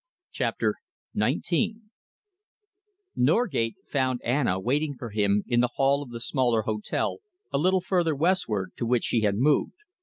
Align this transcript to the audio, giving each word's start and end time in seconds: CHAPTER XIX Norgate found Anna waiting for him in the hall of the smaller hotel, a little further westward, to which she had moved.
CHAPTER 0.31 0.77
XIX 1.15 1.75
Norgate 3.15 3.75
found 3.87 4.19
Anna 4.23 4.59
waiting 4.59 4.95
for 4.97 5.11
him 5.11 5.43
in 5.45 5.59
the 5.59 5.69
hall 5.75 6.01
of 6.01 6.09
the 6.09 6.19
smaller 6.19 6.63
hotel, 6.63 7.19
a 7.53 7.59
little 7.59 7.81
further 7.81 8.15
westward, 8.15 8.71
to 8.77 8.87
which 8.87 9.03
she 9.03 9.21
had 9.21 9.35
moved. 9.35 9.75